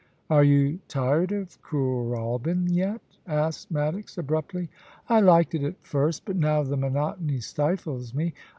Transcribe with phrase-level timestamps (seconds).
[0.31, 4.67] 'Are you tu ed of Kooralbyn yet?* asked Maddox, abruptly.
[4.89, 8.33] * I liked it at first, but now the monotony stifles me.